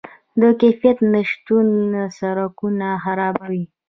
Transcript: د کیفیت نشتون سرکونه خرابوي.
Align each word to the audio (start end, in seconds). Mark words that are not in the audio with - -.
د 0.41 0.41
کیفیت 0.61 0.97
نشتون 1.13 1.67
سرکونه 2.17 2.89
خرابوي. 3.03 3.63